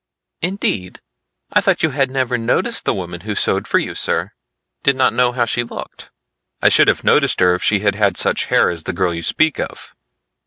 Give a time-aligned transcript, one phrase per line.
[0.41, 0.99] "Indeed.
[1.53, 4.31] I thought you had never noticed the woman who sewed for you, sir,
[4.81, 6.09] did not know how she looked?"
[6.59, 9.21] "I should have noticed her if she had had such hair as the girl you
[9.21, 9.93] speak of."